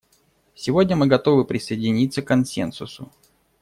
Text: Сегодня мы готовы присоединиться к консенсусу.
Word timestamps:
Сегодня 0.55 0.95
мы 0.95 1.05
готовы 1.05 1.45
присоединиться 1.45 2.23
к 2.23 2.27
консенсусу. 2.27 3.11